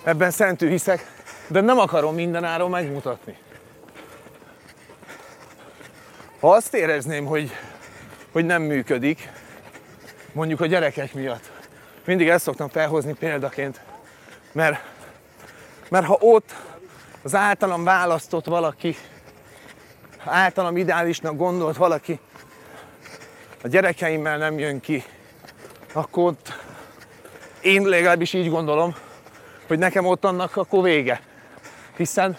ebben 0.03 0.31
szentű 0.31 0.69
hiszek, 0.69 1.11
de 1.47 1.61
nem 1.61 1.79
akarom 1.79 2.15
mindenáron 2.15 2.69
megmutatni. 2.69 3.37
Ha 6.39 6.51
azt 6.51 6.73
érezném, 6.73 7.25
hogy, 7.25 7.51
hogy 8.31 8.45
nem 8.45 8.61
működik, 8.61 9.29
mondjuk 10.31 10.61
a 10.61 10.65
gyerekek 10.65 11.13
miatt, 11.13 11.51
mindig 12.05 12.29
ezt 12.29 12.43
szoktam 12.43 12.69
felhozni 12.69 13.13
példaként, 13.13 13.81
mert, 14.51 14.83
mert 15.89 16.05
ha 16.05 16.17
ott 16.19 16.53
az 17.23 17.35
általam 17.35 17.83
választott 17.83 18.45
valaki, 18.45 18.95
általam 20.25 20.77
ideálisnak 20.77 21.35
gondolt 21.35 21.77
valaki 21.77 22.19
a 23.63 23.67
gyerekeimmel 23.67 24.37
nem 24.37 24.59
jön 24.59 24.79
ki, 24.79 25.03
akkor 25.93 26.23
ott 26.23 26.53
én 27.61 27.81
legalábbis 27.81 28.33
így 28.33 28.49
gondolom, 28.49 28.95
hogy 29.67 29.77
nekem 29.77 30.05
ott 30.05 30.25
annak 30.25 30.55
akkor 30.55 30.83
vége. 30.83 31.21
Hiszen, 31.95 32.37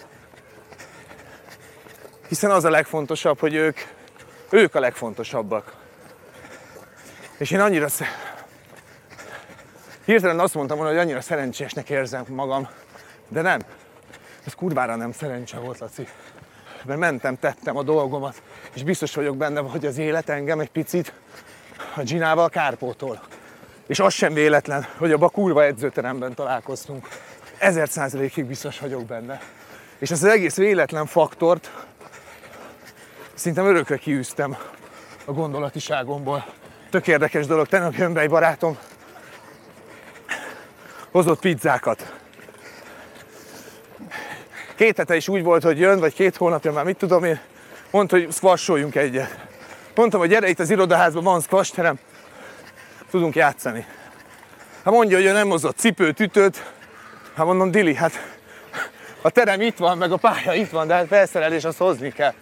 hiszen 2.27 2.51
az 2.51 2.63
a 2.63 2.69
legfontosabb, 2.69 3.39
hogy 3.39 3.53
ők, 3.53 3.77
ők 4.49 4.75
a 4.75 4.79
legfontosabbak. 4.79 5.75
És 7.37 7.51
én 7.51 7.59
annyira. 7.59 7.87
Hirtelen 10.05 10.39
azt 10.39 10.53
mondtam 10.53 10.77
volna, 10.77 10.91
hogy 10.91 11.01
annyira 11.01 11.21
szerencsésnek 11.21 11.89
érzem 11.89 12.25
magam, 12.27 12.67
de 13.27 13.41
nem. 13.41 13.61
Ez 14.45 14.53
kurvára 14.53 14.95
nem 14.95 15.11
szerencse 15.11 15.57
volt, 15.57 15.79
Laci. 15.79 16.07
Mert 16.85 16.99
mentem, 16.99 17.39
tettem 17.39 17.77
a 17.77 17.83
dolgomat, 17.83 18.41
és 18.73 18.83
biztos 18.83 19.15
vagyok 19.15 19.37
benne, 19.37 19.59
hogy 19.59 19.85
az 19.85 19.97
élet 19.97 20.29
engem 20.29 20.59
egy 20.59 20.69
picit 20.69 21.13
a 21.95 22.01
Ginával 22.01 22.49
kárpótol. 22.49 23.21
És 23.87 23.99
az 23.99 24.13
sem 24.13 24.33
véletlen, 24.33 24.87
hogy 24.97 25.11
abban 25.11 25.27
a 25.27 25.31
kurva 25.31 25.63
edzőteremben 25.63 26.33
találkoztunk. 26.33 27.07
Ezer 27.57 27.89
százalékig 27.89 28.45
biztos 28.45 28.79
vagyok 28.79 29.05
benne. 29.05 29.41
És 29.97 30.11
ezt 30.11 30.23
az 30.23 30.29
egész 30.29 30.55
véletlen 30.55 31.05
faktort 31.05 31.71
szinte 33.33 33.61
örökre 33.61 33.97
kiűztem 33.97 34.57
a 35.25 35.31
gondolatiságomból. 35.31 36.45
Tök 36.89 37.07
érdekes 37.07 37.45
dolog, 37.45 37.67
tegnap 37.67 37.93
jön 37.93 38.13
be 38.13 38.21
egy 38.21 38.29
barátom, 38.29 38.77
hozott 41.11 41.39
pizzákat. 41.39 42.13
Két 44.77 44.97
hete 44.97 45.15
is 45.15 45.27
úgy 45.27 45.43
volt, 45.43 45.63
hogy 45.63 45.79
jön, 45.79 45.99
vagy 45.99 46.13
két 46.13 46.35
hónapja 46.35 46.71
már, 46.71 46.85
mit 46.85 46.97
tudom 46.97 47.23
én, 47.23 47.39
mondta, 47.91 48.17
hogy 48.17 48.31
squasholjunk 48.31 48.95
egyet. 48.95 49.37
Mondtam, 49.95 50.19
hogy 50.19 50.29
gyere 50.29 50.47
itt 50.47 50.59
az 50.59 50.69
irodaházban, 50.69 51.23
van 51.23 51.41
squash 51.41 51.73
terem, 51.73 51.99
tudunk 53.11 53.35
játszani. 53.35 53.85
Hát 54.83 54.93
mondja, 54.93 55.17
hogy 55.17 55.25
ő 55.25 55.31
nem 55.31 55.49
hozott 55.49 55.77
cipőt, 55.77 56.19
ütőt. 56.19 56.71
Hát 57.35 57.45
mondom, 57.45 57.71
Dili, 57.71 57.95
hát 57.95 58.11
a 59.21 59.29
terem 59.29 59.61
itt 59.61 59.77
van, 59.77 59.97
meg 59.97 60.11
a 60.11 60.17
pálya 60.17 60.53
itt 60.53 60.69
van, 60.69 60.87
de 60.87 60.93
hát 60.93 61.07
felszerelés 61.07 61.63
azt 61.63 61.77
hozni 61.77 62.11
kell. 62.11 62.33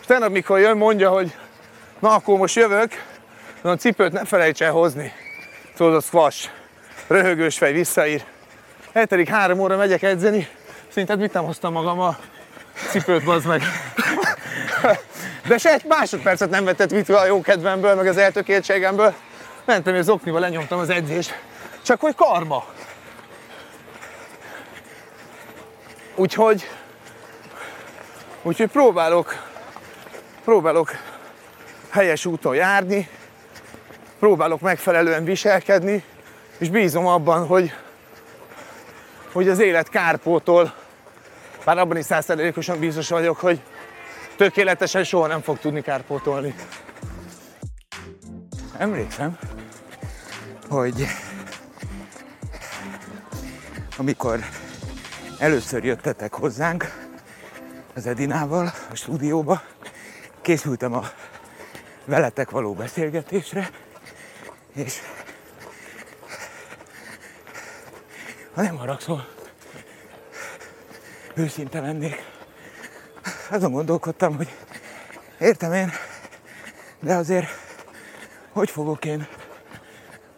És 0.00 0.06
tegnap, 0.06 0.30
mikor 0.30 0.58
jön, 0.58 0.76
mondja, 0.76 1.10
hogy 1.10 1.34
na 1.98 2.14
akkor 2.14 2.38
most 2.38 2.56
jövök, 2.56 3.04
a 3.62 3.72
cipőt 3.72 4.12
ne 4.12 4.24
felejts 4.24 4.62
el 4.62 4.72
hozni. 4.72 5.12
Tudod, 5.76 5.94
a 5.94 6.00
squash. 6.00 6.48
Röhögős 7.06 7.58
fej 7.58 7.72
visszaír. 7.72 8.24
Eltelik 8.92 9.28
három 9.28 9.58
óra 9.58 9.76
megyek 9.76 10.02
edzeni, 10.02 10.48
szerinted 10.98 11.26
mit 11.26 11.32
nem 11.32 11.44
hoztam 11.44 11.72
magammal? 11.72 12.18
Cipőt, 12.90 13.24
bazd 13.24 13.46
meg. 13.46 13.62
De 15.48 15.58
se 15.58 15.72
egy 15.72 15.84
másodpercet 15.84 16.50
nem 16.50 16.64
vetett 16.64 16.90
vitve 16.90 17.18
a 17.18 17.26
jó 17.26 17.40
kedvemből, 17.40 17.94
meg 17.94 18.06
az 18.06 18.16
eltökéltségemből. 18.16 19.14
Mentem, 19.64 19.94
és 19.94 20.00
az 20.00 20.08
oknival 20.08 20.40
lenyomtam 20.40 20.78
az 20.78 20.90
edzést. 20.90 21.40
Csak 21.82 22.00
hogy 22.00 22.14
karma. 22.14 22.64
Úgyhogy, 26.14 26.68
úgyhogy 28.42 28.70
próbálok, 28.70 29.34
próbálok 30.44 30.90
helyes 31.88 32.26
úton 32.26 32.54
járni, 32.54 33.08
próbálok 34.18 34.60
megfelelően 34.60 35.24
viselkedni, 35.24 36.04
és 36.58 36.68
bízom 36.68 37.06
abban, 37.06 37.46
hogy, 37.46 37.72
hogy 39.32 39.48
az 39.48 39.58
élet 39.58 39.88
kárpótol, 39.88 40.77
bár 41.68 41.78
abban 41.78 41.96
is 41.96 42.04
százszerzelékosan 42.04 42.78
biztos 42.78 43.08
vagyok, 43.08 43.36
hogy 43.36 43.62
tökéletesen 44.36 45.04
soha 45.04 45.26
nem 45.26 45.40
fog 45.40 45.58
tudni 45.58 45.82
kárpótolni. 45.82 46.54
Emlékszem, 48.78 49.38
hogy 50.68 51.06
amikor 53.96 54.38
először 55.38 55.84
jöttetek 55.84 56.34
hozzánk 56.34 56.84
az 57.94 58.06
Edinával 58.06 58.72
a 58.90 58.94
stúdióba, 58.94 59.62
készültem 60.42 60.94
a 60.94 61.02
veletek 62.04 62.50
való 62.50 62.72
beszélgetésre, 62.72 63.70
és 64.74 64.98
ha 68.54 68.62
nem 68.62 68.76
haragszol, 68.76 69.37
őszinte 71.38 71.80
lennék. 71.80 72.24
Azon 73.50 73.72
gondolkodtam, 73.72 74.36
hogy 74.36 74.48
értem 75.38 75.72
én, 75.72 75.92
de 77.00 77.14
azért 77.14 77.48
hogy 78.52 78.70
fogok 78.70 79.04
én 79.04 79.26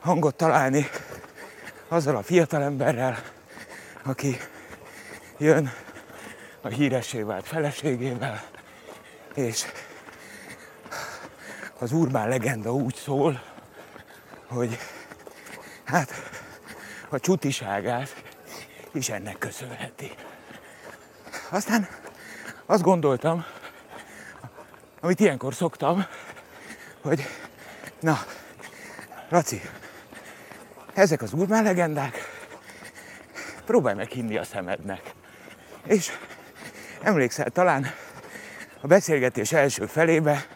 hangot 0.00 0.34
találni 0.34 0.86
azzal 1.88 2.16
a 2.16 2.22
fiatalemberrel, 2.22 3.22
aki 4.04 4.36
jön 5.38 5.72
a 6.60 6.68
híressé 6.68 7.22
vált 7.22 7.46
feleségével, 7.46 8.42
és 9.34 9.64
az 11.78 11.92
urbán 11.92 12.28
legenda 12.28 12.72
úgy 12.74 12.94
szól, 12.94 13.42
hogy 14.46 14.78
hát 15.84 16.10
a 17.08 17.20
csutiságát 17.20 18.22
is 18.92 19.08
ennek 19.08 19.38
köszönheti. 19.38 20.12
Aztán 21.50 21.88
azt 22.66 22.82
gondoltam, 22.82 23.44
amit 25.00 25.20
ilyenkor 25.20 25.54
szoktam, 25.54 26.06
hogy 27.02 27.26
na, 28.00 28.18
Laci, 29.28 29.60
ezek 30.94 31.22
az 31.22 31.32
urbán 31.32 31.62
legendák, 31.62 32.18
próbálj 33.64 33.96
meg 33.96 34.08
hinni 34.08 34.36
a 34.36 34.44
szemednek. 34.44 35.14
És 35.86 36.10
emlékszel, 37.02 37.50
talán 37.50 37.86
a 38.80 38.86
beszélgetés 38.86 39.52
első 39.52 39.86
felébe 39.86 40.46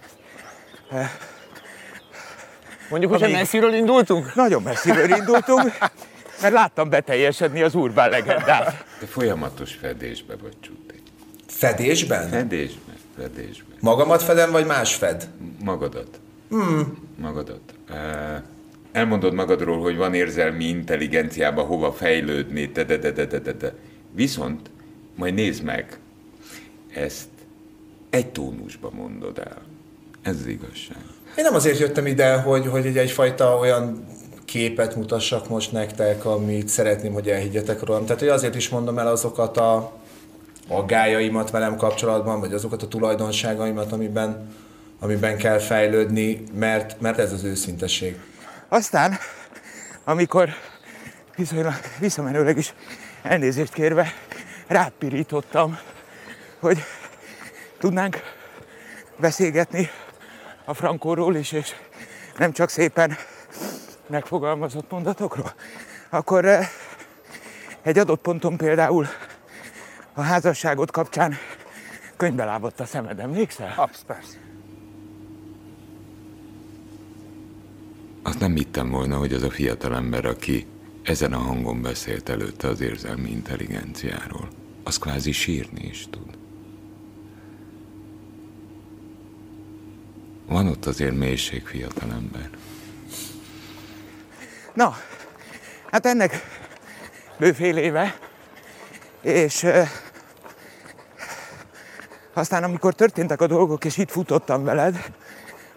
Mondjuk, 2.91 3.17
hogy 3.17 3.33
messziről 3.33 3.75
indultunk? 3.75 4.35
nagyon 4.35 4.63
messziről 4.63 5.11
indultunk, 5.11 5.73
mert 6.41 6.55
láttam 6.55 6.89
beteljesedni 6.89 7.63
az 7.63 7.75
urbán 7.75 8.11
legendát. 8.11 8.85
Te 9.01 9.07
folyamatos 9.07 9.75
fedésbe 9.75 10.37
vagy, 10.43 10.57
Csuti. 10.61 10.95
Fedésben? 11.47 12.29
Fedésbe, 12.29 12.93
fedésbe. 13.21 13.75
Magamat 13.81 14.23
fedem, 14.23 14.51
vagy 14.51 14.67
más 14.67 14.95
fed? 14.95 15.29
Magadat. 15.65 16.21
Hmm. 16.49 16.99
Magadat. 17.17 17.75
Elmondod 18.93 19.35
magadról, 19.35 19.81
hogy 19.81 19.97
van 19.97 20.15
érzelmi 20.15 20.65
intelligenciába 20.65 21.63
hova 21.63 21.93
fejlődni, 21.93 22.67
de, 22.67 22.85
de, 22.85 22.97
de, 22.97 23.11
de, 23.11 23.25
de, 23.25 23.39
de, 23.39 23.53
de. 23.53 23.75
Viszont 24.13 24.71
majd 25.15 25.35
nézd 25.35 25.63
meg, 25.63 25.99
ezt 26.95 27.29
egy 28.11 28.27
tónusba 28.27 28.91
mondod 28.91 29.39
el. 29.39 29.63
Ez 30.23 30.37
az 30.37 30.47
igazság. 30.47 30.97
Én 31.37 31.45
nem 31.45 31.55
azért 31.55 31.79
jöttem 31.79 32.07
ide, 32.07 32.37
hogy, 32.37 32.67
hogy 32.67 32.87
egy, 32.87 32.99
egyfajta 32.99 33.59
olyan 33.59 34.07
képet 34.55 34.97
mutassak 34.97 35.49
most 35.49 35.73
nektek, 35.73 36.25
amit 36.25 36.69
szeretném, 36.69 37.13
hogy 37.13 37.29
elhiggyetek 37.29 37.83
rólam. 37.83 38.05
Tehát, 38.05 38.21
hogy 38.21 38.29
azért 38.29 38.55
is 38.55 38.69
mondom 38.69 38.99
el 38.99 39.07
azokat 39.07 39.57
a 39.57 39.93
aggájaimat 40.69 41.51
velem 41.51 41.77
kapcsolatban, 41.77 42.41
vagy 42.41 42.53
azokat 42.53 42.83
a 42.83 42.89
tulajdonságaimat, 42.89 43.93
amiben, 43.93 44.55
amiben 45.01 45.37
kell 45.37 45.59
fejlődni, 45.59 46.45
mert, 46.53 47.01
mert 47.01 47.19
ez 47.19 47.33
az 47.33 47.45
őszintesség. 47.45 48.21
Aztán, 48.69 49.19
amikor 50.05 50.49
viszonylag 51.37 51.75
visszamenőleg 51.99 52.57
is 52.57 52.75
elnézést 53.23 53.73
kérve 53.73 54.13
rád 54.67 54.93
pirítottam, 54.99 55.79
hogy 56.61 56.79
tudnánk 57.79 58.21
beszélgetni 59.17 59.91
a 60.65 60.75
frankóról 60.75 61.37
is, 61.37 61.53
és 61.53 61.75
nem 62.39 62.53
csak 62.53 62.69
szépen 62.69 63.17
megfogalmazott 64.07 64.91
mondatokról, 64.91 65.53
akkor 66.11 66.45
eh, 66.45 66.69
egy 67.83 67.99
adott 67.99 68.21
ponton 68.21 68.57
például 68.57 69.07
a 70.13 70.21
házasságot 70.21 70.91
kapcsán 70.91 71.35
könyvbe 72.17 72.45
lábadt 72.45 72.81
a 72.81 72.85
szemed, 72.85 73.19
emlékszel? 73.19 73.75
Absz, 73.77 74.03
persze. 74.07 74.37
Azt 78.23 78.41
nem 78.41 78.55
hittem 78.55 78.91
volna, 78.91 79.17
hogy 79.17 79.33
az 79.33 79.43
a 79.43 79.51
fiatalember, 79.51 80.25
aki 80.25 80.67
ezen 81.03 81.33
a 81.33 81.39
hangon 81.39 81.83
beszélt 81.83 82.29
előtte 82.29 82.69
az 82.69 82.81
érzelmi 82.81 83.31
intelligenciáról, 83.31 84.49
az 84.83 84.99
kvázi 84.99 85.33
sírni 85.33 85.85
is 85.85 86.07
tud. 86.11 86.37
Van 90.47 90.69
ott 90.69 90.87
azért 90.87 91.17
mélység, 91.17 91.67
fiatalember. 91.67 92.51
Na, 94.75 94.97
hát 95.91 96.07
ennek 96.07 96.47
bőfél 97.39 97.77
éve, 97.77 98.19
és 99.21 99.63
euh, 99.63 99.89
aztán 102.33 102.63
amikor 102.63 102.95
történtek 102.95 103.41
a 103.41 103.47
dolgok, 103.47 103.85
és 103.85 103.97
itt 103.97 104.11
futottam 104.11 104.65
veled, 104.65 105.11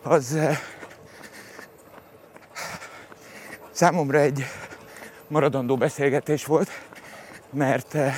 az 0.01 0.36
euh, 0.36 0.57
számomra 3.71 4.19
egy 4.19 4.45
maradandó 5.27 5.77
beszélgetés 5.77 6.45
volt, 6.45 6.69
mert 7.49 7.95
euh, 7.95 8.13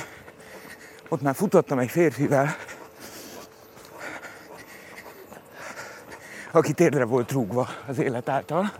ott 1.08 1.22
már 1.22 1.34
futottam 1.34 1.78
egy 1.78 1.90
férfivel, 1.90 2.56
aki 6.52 6.72
térdre 6.72 7.04
volt 7.04 7.32
rúgva 7.32 7.68
az 7.86 7.98
élet 7.98 8.28
által, 8.28 8.72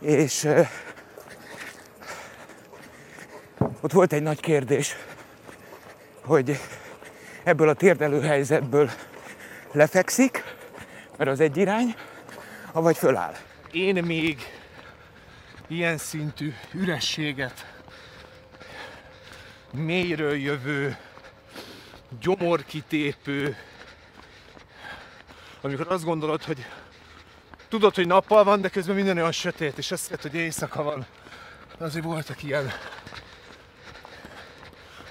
és 0.00 0.48
ott 3.80 3.92
volt 3.92 4.12
egy 4.12 4.22
nagy 4.22 4.40
kérdés, 4.40 4.96
hogy 6.24 6.60
ebből 7.44 7.68
a 7.68 7.74
térdelő 7.74 8.20
helyzetből 8.20 8.90
lefekszik, 9.72 10.44
mert 11.16 11.30
az 11.30 11.40
egy 11.40 11.56
irány, 11.56 11.94
avagy 12.72 12.96
föláll. 12.96 13.34
Én 13.72 14.04
még 14.04 14.38
ilyen 15.66 15.98
szintű 15.98 16.54
ürességet, 16.72 17.66
mélyről 19.72 20.36
jövő, 20.36 20.96
gyomorkitépő, 22.20 23.56
amikor 25.60 25.86
azt 25.88 26.04
gondolod, 26.04 26.44
hogy 26.44 26.66
tudod, 27.68 27.94
hogy 27.94 28.06
nappal 28.06 28.44
van, 28.44 28.60
de 28.60 28.68
közben 28.68 28.94
minden 28.94 29.16
olyan 29.16 29.32
sötét, 29.32 29.78
és 29.78 29.90
azt 29.90 30.02
hiszed, 30.02 30.22
hogy 30.22 30.34
éjszaka 30.34 30.82
van. 30.82 31.06
Azért 31.78 32.04
voltak 32.04 32.42
ilyen 32.42 32.72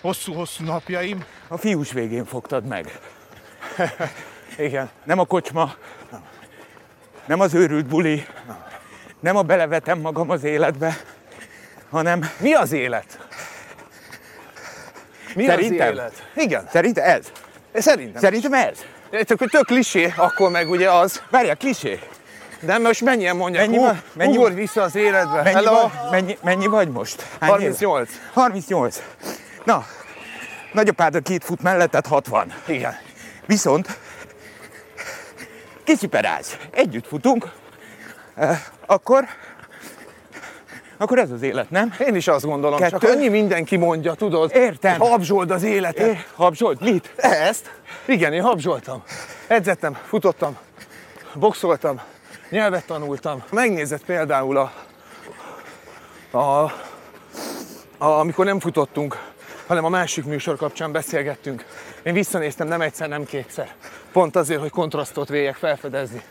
hosszú-hosszú 0.01 0.63
napjaim. 0.63 1.25
A 1.47 1.57
fiús 1.57 1.91
végén 1.91 2.25
fogtad 2.25 2.65
meg. 2.65 2.99
Igen. 4.57 4.89
Nem 5.03 5.19
a 5.19 5.25
kocsma, 5.25 5.75
nem 7.25 7.39
az 7.39 7.53
őrült 7.53 7.85
buli, 7.85 8.25
nem 9.19 9.35
a 9.35 9.41
belevetem 9.41 9.99
magam 9.99 10.29
az 10.29 10.43
életbe, 10.43 10.97
hanem 11.89 12.29
Mi 12.39 12.53
az 12.53 12.71
élet? 12.71 13.27
Mi 15.35 15.45
Szerintem? 15.45 15.87
az 15.87 15.93
élet? 15.93 16.29
Igen, 16.35 16.67
szerintem 16.71 17.03
ez. 17.03 17.31
szerintem. 17.73 18.21
Szerintem 18.21 18.53
ez. 18.53 18.85
Csak 19.25 19.39
hogy 19.39 19.49
tök 19.49 19.65
klisé, 19.65 20.13
akkor 20.15 20.51
meg 20.51 20.69
ugye 20.69 20.91
az. 20.91 21.21
Várjál, 21.29 21.57
klisé. 21.57 21.99
De 22.59 22.77
most 22.77 23.01
mennyien 23.01 23.35
mondják, 23.35 23.65
Mennyi 23.65 23.77
van? 23.77 24.01
Mennyi 24.13 24.37
ugorj 24.37 24.53
vissza 24.53 24.81
az 24.81 24.95
életbe. 24.95 25.41
Mennyi, 25.43 25.55
Hello? 25.55 25.71
vagy, 25.81 25.91
mennyi, 26.11 26.37
mennyi 26.43 26.67
vagy 26.67 26.89
most? 26.89 27.25
Hány 27.39 27.49
éves? 27.61 27.61
38. 27.61 28.09
38. 28.33 29.01
Na, 29.63 29.85
nagyapád 30.71 31.15
a 31.15 31.19
két 31.19 31.43
fut 31.43 31.61
melletted 31.61 32.05
60. 32.05 32.53
Igen. 32.67 32.97
Viszont 33.45 33.97
kicsiperáz, 35.83 36.57
együtt 36.71 37.07
futunk, 37.07 37.51
eh, 38.35 38.59
akkor, 38.85 39.25
akkor 40.97 41.19
ez 41.19 41.31
az 41.31 41.41
élet, 41.41 41.69
nem? 41.69 41.93
Én 41.99 42.15
is 42.15 42.27
azt 42.27 42.45
gondolom, 42.45 42.79
Kettő. 42.79 42.97
Csak 42.97 43.09
annyi 43.09 43.27
mindenki 43.27 43.75
mondja, 43.75 44.13
tudod? 44.13 44.51
Értem. 44.55 44.99
Habzsold 44.99 45.51
az 45.51 45.63
életet. 45.63 46.07
É, 46.07 46.19
Habzsolt, 46.35 46.79
mit? 46.79 47.13
Ezt? 47.17 47.71
Igen, 48.05 48.33
én 48.33 48.41
habzsoltam. 48.41 49.03
Edzettem, 49.47 49.97
futottam, 50.07 50.57
boxoltam, 51.33 52.01
nyelvet 52.49 52.85
tanultam. 52.85 53.43
Megnézett 53.51 54.05
például 54.05 54.57
a, 54.57 54.73
a, 56.37 56.63
a, 57.97 58.05
amikor 58.05 58.45
nem 58.45 58.59
futottunk, 58.59 59.17
hanem 59.67 59.85
a 59.85 59.89
másik 59.89 60.25
műsor 60.25 60.55
kapcsán 60.55 60.91
beszélgettünk. 60.91 61.65
Én 62.03 62.13
visszanéztem 62.13 62.67
nem 62.67 62.81
egyszer, 62.81 63.09
nem 63.09 63.25
kétszer. 63.25 63.75
Pont 64.11 64.35
azért, 64.35 64.59
hogy 64.59 64.69
kontrasztot 64.69 65.29
véljek 65.29 65.55
felfedezni. 65.55 66.21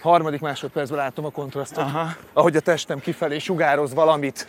Harmadik 0.00 0.40
másodpercben 0.40 0.98
látom 0.98 1.24
a 1.24 1.30
kontrasztot. 1.30 1.84
Aha. 1.84 2.08
Ahogy 2.32 2.56
a 2.56 2.60
testem 2.60 3.00
kifelé 3.00 3.38
sugároz 3.38 3.94
valamit. 3.94 4.48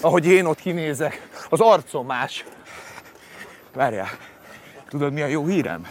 Ahogy 0.00 0.26
én 0.26 0.44
ott 0.44 0.60
kinézek. 0.60 1.28
Az 1.48 1.60
arcom 1.60 2.06
más. 2.06 2.44
Várjál, 3.74 4.08
tudod 4.88 5.12
mi 5.12 5.22
a 5.22 5.26
jó 5.26 5.46
hírem? 5.46 5.86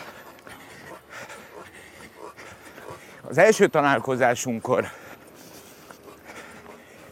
Az 3.31 3.37
első 3.37 3.67
találkozásunkkor, 3.67 4.87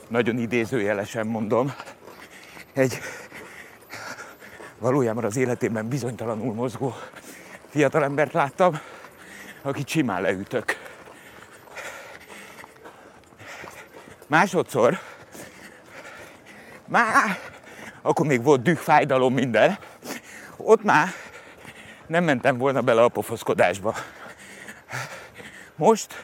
nagyon 0.08 0.38
idézőjelesen 0.38 1.27
mondom, 1.27 1.73
egy 2.73 2.99
valójában 4.77 5.23
az 5.23 5.36
életében 5.36 5.88
bizonytalanul 5.88 6.53
mozgó 6.53 6.95
fiatalembert 7.69 8.34
láttam, 8.34 8.79
akit 9.62 9.88
simán 9.88 10.21
leütök. 10.21 10.77
Másodszor, 14.27 14.99
már, 16.86 17.39
akkor 18.01 18.25
még 18.25 18.43
volt 18.43 18.62
düh, 18.62 18.77
fájdalom, 18.77 19.34
minden, 19.34 19.77
ott 20.58 20.84
már 20.84 21.08
nem 22.08 22.23
mentem 22.23 22.58
volna 22.58 22.82
bele 22.82 23.03
a 23.03 23.08
pofoszkodásba. 23.08 23.95
Most 25.80 26.24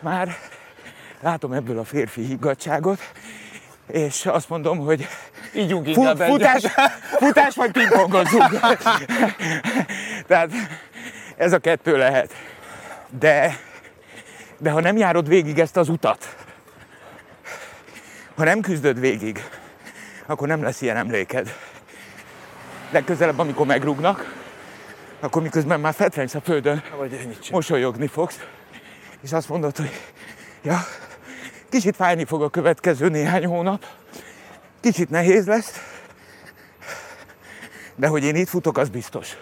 már 0.00 0.36
látom 1.20 1.52
ebből 1.52 1.78
a 1.78 1.84
férfi 1.84 2.24
higgadságot, 2.24 3.12
és 3.86 4.26
azt 4.26 4.48
mondom, 4.48 4.78
hogy 4.78 5.06
Ígyunk 5.54 5.86
inkább 5.86 6.20
egyet. 6.20 6.30
futás, 6.30 6.62
futás 7.18 7.54
vagy 7.54 7.70
pingpongozunk. 7.70 8.60
Tehát 10.26 10.50
ez 11.36 11.52
a 11.52 11.58
kettő 11.58 11.96
lehet. 11.96 12.34
De, 13.18 13.58
de 14.58 14.70
ha 14.70 14.80
nem 14.80 14.96
járod 14.96 15.28
végig 15.28 15.58
ezt 15.58 15.76
az 15.76 15.88
utat, 15.88 16.36
ha 18.36 18.44
nem 18.44 18.60
küzdöd 18.60 19.00
végig, 19.00 19.44
akkor 20.26 20.48
nem 20.48 20.62
lesz 20.62 20.80
ilyen 20.80 20.96
emléked. 20.96 21.54
Legközelebb, 22.90 23.38
amikor 23.38 23.66
megrúgnak, 23.66 24.47
akkor 25.20 25.42
miközben 25.42 25.80
már 25.80 25.94
fetrengsz 25.94 26.34
a 26.34 26.40
földön, 26.40 26.82
Vagy 26.96 27.38
mosolyogni 27.50 28.06
fogsz, 28.06 28.38
és 29.20 29.32
azt 29.32 29.48
mondod, 29.48 29.76
hogy 29.76 29.90
ja, 30.62 30.78
kicsit 31.68 31.96
fájni 31.96 32.24
fog 32.24 32.42
a 32.42 32.48
következő 32.48 33.08
néhány 33.08 33.46
hónap, 33.46 33.84
kicsit 34.80 35.10
nehéz 35.10 35.46
lesz, 35.46 35.80
de 37.94 38.06
hogy 38.06 38.24
én 38.24 38.36
itt 38.36 38.48
futok, 38.48 38.78
az 38.78 38.88
biztos. 38.88 39.36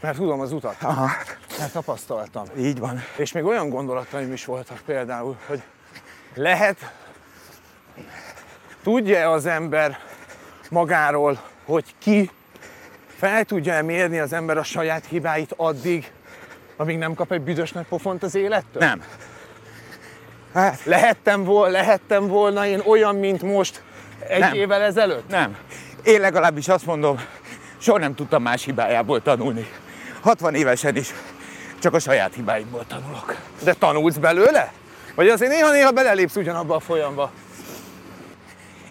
Mert 0.00 0.16
tudom 0.16 0.40
az 0.40 0.52
utat, 0.52 0.76
Aha, 0.80 1.10
mert 1.58 1.72
tapasztaltam. 1.72 2.44
így 2.58 2.78
van. 2.78 3.02
És 3.16 3.32
még 3.32 3.44
olyan 3.44 3.68
gondolataim 3.68 4.32
is 4.32 4.44
voltak 4.44 4.80
például, 4.86 5.36
hogy 5.46 5.62
lehet, 6.34 6.92
tudja 8.82 9.30
az 9.30 9.46
ember 9.46 9.98
magáról, 10.70 11.40
hogy 11.64 11.94
ki 11.98 12.30
fel 13.22 13.44
tudja 13.44 13.82
mérni 13.82 14.18
az 14.18 14.32
ember 14.32 14.56
a 14.56 14.62
saját 14.62 15.04
hibáit 15.06 15.54
addig, 15.56 16.12
amíg 16.76 16.98
nem 16.98 17.14
kap 17.14 17.32
egy 17.32 17.40
büdös 17.40 17.72
nagy 17.72 17.86
pofont 17.88 18.22
az 18.22 18.34
élettől? 18.34 18.82
Nem. 18.82 19.02
Hát, 20.54 20.84
Lehettem, 20.84 21.44
vol- 21.44 21.70
lehettem 21.70 22.26
volna 22.26 22.66
én 22.66 22.80
olyan, 22.86 23.16
mint 23.16 23.42
most 23.42 23.82
egy 24.28 24.38
Nem. 24.38 24.54
évvel 24.54 24.82
ezelőtt? 24.82 25.28
nem. 25.28 25.56
Én 26.02 26.20
legalábbis 26.20 26.68
azt 26.68 26.86
mondom, 26.86 27.20
soha 27.78 27.98
nem 27.98 28.14
tudtam 28.14 28.42
más 28.42 28.64
hibájából 28.64 29.22
tanulni. 29.22 29.66
60 30.20 30.54
évesen 30.54 30.96
is 30.96 31.10
csak 31.78 31.94
a 31.94 31.98
saját 31.98 32.34
hibáimból 32.34 32.84
tanulok. 32.86 33.36
De 33.64 33.72
tanulsz 33.72 34.16
belőle? 34.16 34.72
Vagy 35.14 35.28
azért 35.28 35.50
néha-néha 35.52 35.90
belelépsz 35.90 36.36
ugyanabba 36.36 36.74
a 36.74 36.80
folyamba? 36.80 37.30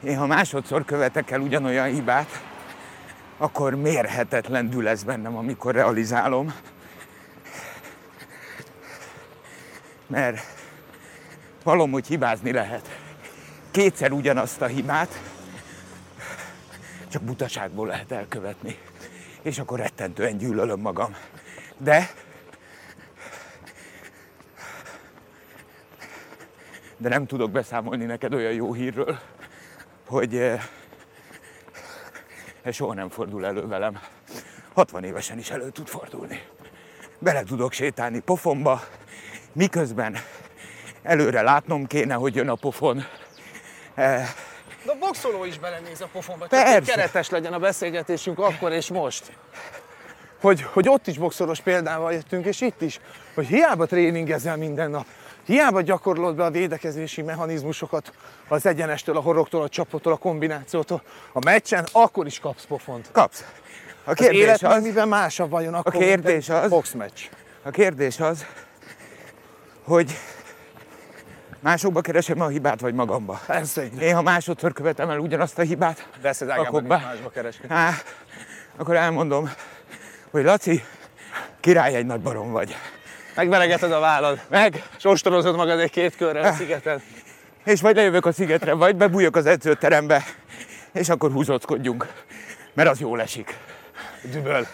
Én 0.03 0.17
ha 0.17 0.25
másodszor 0.25 0.85
követek 0.85 1.31
el 1.31 1.39
ugyanolyan 1.39 1.87
hibát, 1.87 2.41
akkor 3.41 3.75
mérhetetlen 3.75 4.69
dű 4.69 4.79
lesz 4.79 5.03
bennem, 5.03 5.37
amikor 5.37 5.73
realizálom. 5.73 6.53
Mert 10.07 10.39
valahogy 11.63 12.07
hibázni 12.07 12.51
lehet. 12.51 12.99
Kétszer 13.71 14.11
ugyanazt 14.11 14.61
a 14.61 14.65
hibát, 14.65 15.21
csak 17.07 17.21
butaságból 17.21 17.87
lehet 17.87 18.11
elkövetni. 18.11 18.77
És 19.41 19.59
akkor 19.59 19.79
rettentően 19.79 20.37
gyűlölöm 20.37 20.79
magam. 20.79 21.15
De 21.77 22.09
de 26.97 27.09
nem 27.09 27.25
tudok 27.25 27.51
beszámolni 27.51 28.05
neked 28.05 28.33
olyan 28.33 28.53
jó 28.53 28.73
hírről, 28.73 29.19
hogy 30.07 30.35
eh, 30.35 30.61
ez 32.63 32.75
soha 32.75 32.93
nem 32.93 33.09
fordul 33.09 33.45
elő 33.45 33.67
velem. 33.67 33.99
60 34.73 35.03
évesen 35.03 35.37
is 35.37 35.49
elő 35.49 35.69
tud 35.69 35.87
fordulni. 35.87 36.41
Bele 37.19 37.43
tudok 37.43 37.71
sétálni 37.71 38.19
pofomba, 38.19 38.81
miközben 39.51 40.17
előre 41.03 41.41
látnom 41.41 41.87
kéne, 41.87 42.13
hogy 42.13 42.35
jön 42.35 42.49
a 42.49 42.55
pofon. 42.55 43.03
De 43.95 44.91
a 44.91 44.95
boxoló 44.99 45.45
is 45.45 45.59
belenéz 45.59 46.01
a 46.01 46.07
pofonba, 46.11 46.47
csak 46.47 46.63
Persze. 46.63 46.93
keretes 46.93 47.29
legyen 47.29 47.53
a 47.53 47.59
beszélgetésünk 47.59 48.39
akkor 48.39 48.71
és 48.71 48.89
most. 48.89 49.31
Hogy, 50.41 50.61
hogy 50.61 50.89
ott 50.89 51.07
is 51.07 51.17
boxoros 51.17 51.59
példával 51.59 52.13
jöttünk, 52.13 52.45
és 52.45 52.61
itt 52.61 52.81
is, 52.81 52.99
hogy 53.33 53.47
hiába 53.47 53.85
tréningezel 53.85 54.57
minden 54.57 54.89
nap, 54.89 55.05
hiába 55.51 55.81
gyakorlod 55.81 56.35
be 56.35 56.43
a 56.43 56.49
védekezési 56.51 57.21
mechanizmusokat 57.21 58.13
az 58.47 58.65
egyenestől, 58.65 59.17
a 59.17 59.19
horogtól, 59.19 59.61
a 59.61 59.69
csapottól, 59.69 60.13
a 60.13 60.17
kombinációtól, 60.17 61.01
a 61.33 61.39
meccsen 61.45 61.87
akkor 61.91 62.25
is 62.25 62.39
kapsz 62.39 62.65
pofont. 62.65 63.09
kapsz. 63.11 63.43
A 64.03 64.09
Az 64.09 64.15
kérdés 64.15 64.39
élet 64.41 64.63
az, 64.63 64.83
mivel 64.83 65.05
másabb 65.05 65.49
vajon 65.49 65.73
akkor, 65.73 65.91
kérdés 66.01 66.47
mint 66.47 66.59
egy 66.59 66.63
az- 66.63 66.69
boxmeccs. 66.69 67.19
a 67.63 67.69
kérdés 67.69 68.19
az, 68.19 68.45
hogy 69.83 70.17
másokba 71.59 72.01
keresem 72.01 72.41
a 72.41 72.47
hibát, 72.47 72.79
vagy 72.79 72.93
magamba. 72.93 73.39
Egy 73.47 74.01
Én, 74.01 74.15
ha 74.15 74.21
másodszor 74.21 74.73
követem 74.73 75.09
el 75.09 75.19
ugyanazt 75.19 75.59
a 75.59 75.61
hibát, 75.61 76.09
Veszed 76.21 76.49
akkor, 76.49 76.81
nincs 76.83 76.87
másba 77.01 77.29
keresni. 77.29 77.65
á, 77.67 77.91
akkor 78.77 78.95
elmondom, 78.95 79.51
hogy 80.31 80.43
Laci, 80.43 80.83
király 81.59 81.95
egy 81.95 82.05
nagy 82.05 82.21
barom 82.21 82.51
vagy. 82.51 82.75
Megveregeted 83.35 83.91
a 83.91 83.99
vállad, 83.99 84.39
Meg, 84.49 84.83
és 84.97 85.03
ostorozod 85.05 85.55
magad 85.55 85.79
egy 85.79 85.91
két 85.91 86.15
körre 86.15 86.47
a 86.47 86.53
szigeten. 86.53 87.01
és 87.65 87.81
vagy 87.81 87.95
lejövök 87.95 88.25
a 88.25 88.31
szigetre, 88.31 88.73
vagy 88.73 88.95
bebújok 88.95 89.35
az 89.35 89.45
edzőterembe, 89.45 90.23
és 90.93 91.09
akkor 91.09 91.31
húzóckodjunk, 91.31 92.07
mert 92.73 92.89
az 92.89 92.99
jól 92.99 93.21
esik. 93.21 93.57
Düböl. 94.31 94.67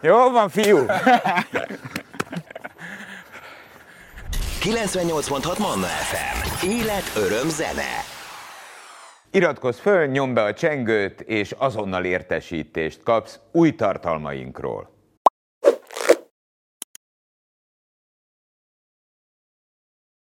Jó 0.00 0.30
van, 0.30 0.48
fiú? 0.48 0.84
98.6 4.62 5.58
Manna 5.58 5.86
FM. 5.86 6.66
Élet, 6.66 7.12
öröm, 7.16 7.48
zene. 7.48 8.04
Iratkozz 9.30 9.78
föl, 9.78 10.06
nyomd 10.06 10.34
be 10.34 10.42
a 10.42 10.54
csengőt, 10.54 11.20
és 11.20 11.54
azonnal 11.58 12.04
értesítést 12.04 13.02
kapsz 13.02 13.38
új 13.52 13.74
tartalmainkról. 13.74 14.89